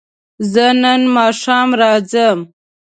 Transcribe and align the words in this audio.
زه 0.51 0.65
نن 0.81 1.01
ماښام 1.15 1.69
راځم 1.81 2.39